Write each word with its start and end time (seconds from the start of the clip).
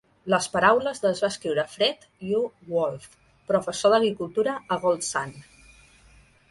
Les 0.33 0.45
paraules 0.53 1.01
les 1.03 1.21
va 1.23 1.29
escriure 1.33 1.65
Fred 1.73 2.07
U. 2.39 2.39
Wolfe, 2.73 3.21
professor 3.53 3.95
d'agricultura 3.97 4.59
a 4.77 4.81
Gold 4.87 5.11
Sand. 5.11 5.41